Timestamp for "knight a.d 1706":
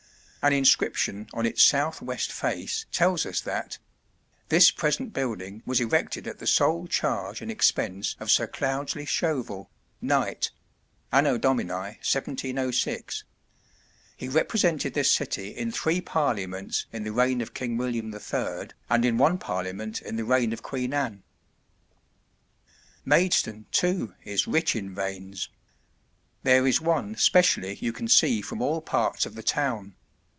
10.01-13.23